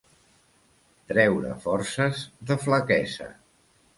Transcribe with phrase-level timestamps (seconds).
[1.11, 3.31] Treure forces de flaquesa.